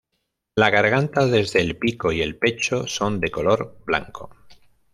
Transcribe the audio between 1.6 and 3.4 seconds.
el pico y el pecho son de